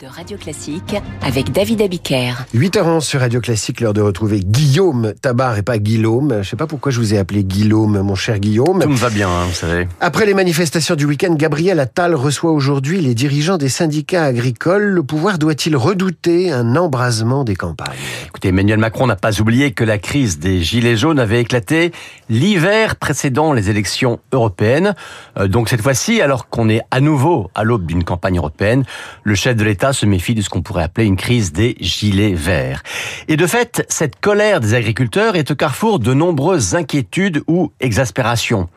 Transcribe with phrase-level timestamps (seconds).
[0.00, 2.34] de Radio Classique avec David Abiker.
[2.54, 6.40] 8h11 sur Radio Classique, l'heure de retrouver Guillaume Tabar et pas Guillaume.
[6.42, 8.80] Je sais pas pourquoi je vous ai appelé Guillaume, mon cher Guillaume.
[8.80, 9.88] Tout me va bien, hein, vous savez.
[10.00, 14.82] Après les manifestations du week-end, Gabriel Attal reçoit aujourd'hui les dirigeants des syndicats agricoles.
[14.82, 17.96] Le pouvoir doit-il redouter un embrasement des campagnes?
[18.26, 21.92] Écoutez, Emmanuel Macron n'a pas oublié que la crise des Gilets jaunes avait éclaté
[22.28, 24.94] l'hiver précédent les élections européennes.
[25.38, 28.84] Euh, donc cette fois-ci, alors qu'on est à nouveau à l'aube d'une campagne européenne,
[29.22, 32.34] le chef de l'État se méfie de ce qu'on pourrait appeler une crise des gilets
[32.34, 32.82] verts.
[33.28, 38.68] Et de fait, cette colère des agriculteurs est au carrefour de nombreuses inquiétudes ou exaspérations.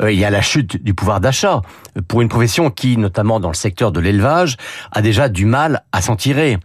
[0.00, 1.62] Euh, il y a la chute du pouvoir d'achat
[2.06, 4.56] pour une profession qui, notamment dans le secteur de l'élevage,
[4.92, 6.58] a déjà du mal à s'en tirer.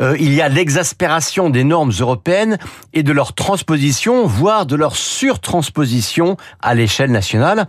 [0.00, 2.58] Euh, il y a l'exaspération des normes européennes
[2.94, 7.66] et de leur transposition, voire de leur surtransposition à l'échelle nationale.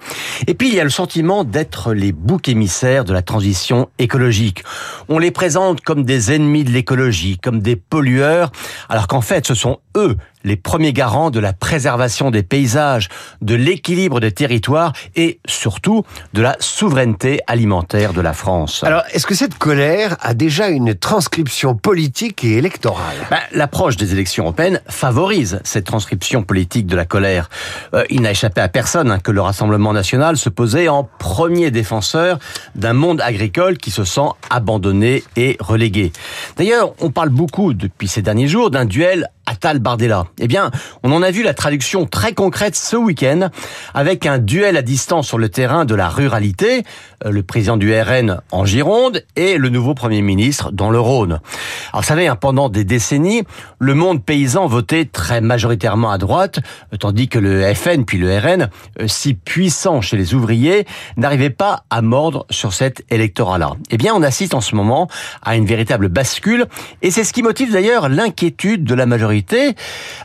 [0.47, 4.63] Et puis il y a le sentiment d'être les boucs émissaires de la transition écologique.
[5.09, 5.48] On les présente
[5.85, 8.51] comme des ennemis de l'écologie, comme des pollueurs,
[8.89, 13.09] alors qu'en fait ce sont eux les premiers garants de la préservation des paysages,
[13.41, 18.83] de l'équilibre des territoires et surtout de la souveraineté alimentaire de la France.
[18.83, 23.15] Alors, est-ce que cette colère a déjà une transcription politique et électorale?
[23.29, 27.49] Ben, L'approche des élections européennes favorise cette transcription politique de la colère.
[27.93, 31.71] Euh, il n'a échappé à personne hein, que le Rassemblement national se posait en premier
[31.71, 32.39] défenseur
[32.75, 36.11] d'un monde agricole qui se sent abandonné et relégué.
[36.57, 39.27] D'ailleurs, on parle beaucoup depuis ces derniers jours d'un duel
[39.59, 40.23] Attal Bardella.
[40.39, 40.71] Eh bien,
[41.03, 43.49] on en a vu la traduction très concrète ce week-end
[43.93, 46.83] avec un duel à distance sur le terrain de la ruralité,
[47.25, 51.41] euh, le président du RN en Gironde et le nouveau Premier ministre dans le Rhône.
[51.91, 53.43] Alors, vous savez, hein, pendant des décennies,
[53.79, 56.59] le monde paysan votait très majoritairement à droite,
[56.93, 58.69] euh, tandis que le FN puis le RN,
[59.01, 60.85] euh, si puissant chez les ouvriers,
[61.17, 63.71] n'arrivait pas à mordre sur cet électorat-là.
[63.91, 65.09] Eh bien, on assiste en ce moment
[65.43, 66.65] à une véritable bascule
[67.01, 69.48] et c'est ce qui motive d'ailleurs l'inquiétude de la majorité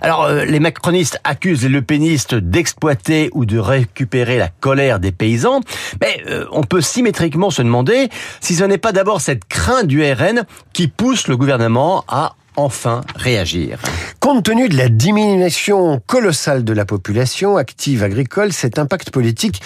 [0.00, 5.60] alors, euh, les macronistes accusent les lepénistes d'exploiter ou de récupérer la colère des paysans,
[6.00, 8.08] mais euh, on peut symétriquement se demander
[8.40, 13.00] si ce n'est pas d'abord cette crainte du RN qui pousse le gouvernement à enfin
[13.16, 13.80] réagir.
[14.20, 19.60] Compte tenu de la diminution colossale de la population active agricole, cet impact politique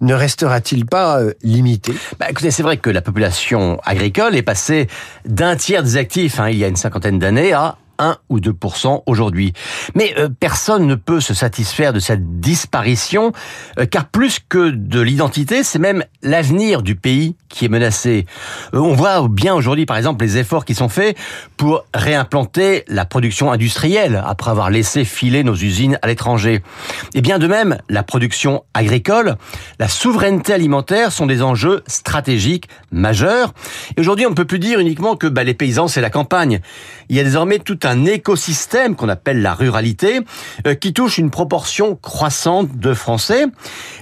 [0.00, 1.92] ne restera-t-il pas euh, limité?
[2.18, 4.86] Bah, Écoutez, c'est vrai que la population agricole est passée
[5.24, 8.54] d'un tiers des actifs hein, il y a une cinquantaine d'années à 1 ou 2
[9.06, 9.52] aujourd'hui.
[9.94, 13.32] Mais euh, personne ne peut se satisfaire de cette disparition,
[13.78, 18.26] euh, car plus que de l'identité, c'est même l'avenir du pays qui est menacé.
[18.74, 21.16] Euh, on voit bien aujourd'hui, par exemple, les efforts qui sont faits
[21.56, 26.62] pour réimplanter la production industrielle après avoir laissé filer nos usines à l'étranger.
[27.14, 29.36] Et bien de même, la production agricole,
[29.78, 33.52] la souveraineté alimentaire sont des enjeux stratégiques majeurs.
[33.96, 36.60] Et aujourd'hui, on ne peut plus dire uniquement que bah, les paysans, c'est la campagne.
[37.08, 40.20] Il y a désormais tout un écosystème qu'on appelle la ruralité,
[40.66, 43.46] euh, qui touche une proportion croissante de Français.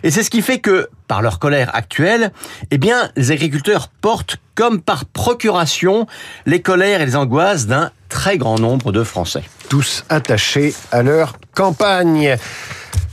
[0.03, 2.33] Et c'est ce qui fait que, par leur colère actuelle,
[2.71, 6.07] eh bien, les agriculteurs portent comme par procuration
[6.47, 9.43] les colères et les angoisses d'un très grand nombre de Français.
[9.69, 12.37] Tous attachés à leur campagne.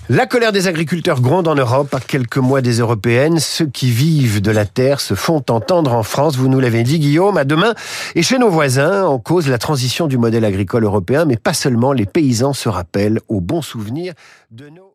[0.10, 3.40] La colère des agriculteurs gronde en Europe à quelques mois des européennes.
[3.40, 6.36] Ceux qui vivent de la terre se font entendre en France.
[6.36, 7.74] Vous nous l'avez dit, Guillaume, à demain.
[8.14, 11.94] Et chez nos voisins, en cause la transition du modèle agricole européen, mais pas seulement.
[11.94, 14.14] Les paysans se rappellent aux bons souvenirs
[14.52, 14.93] de nos